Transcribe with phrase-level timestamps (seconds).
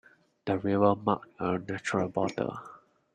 [0.45, 2.57] The river marked a natural border.